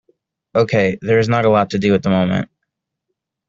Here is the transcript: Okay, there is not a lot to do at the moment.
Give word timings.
Okay, 0.55 0.97
there 1.03 1.19
is 1.19 1.29
not 1.29 1.45
a 1.45 1.49
lot 1.51 1.69
to 1.69 1.77
do 1.79 1.93
at 1.93 2.01
the 2.01 2.09
moment. 2.09 2.49